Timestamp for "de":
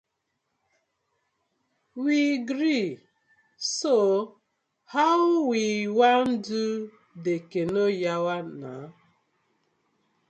7.23-7.35